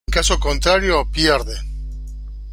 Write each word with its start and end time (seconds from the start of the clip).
En 0.07 0.13
caso 0.13 0.39
contrario, 0.39 1.07
pierde. 1.11 1.55